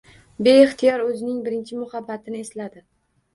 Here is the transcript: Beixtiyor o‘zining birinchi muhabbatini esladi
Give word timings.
Beixtiyor 0.45 1.03
o‘zining 1.09 1.43
birinchi 1.49 1.77
muhabbatini 1.83 2.41
esladi 2.47 2.83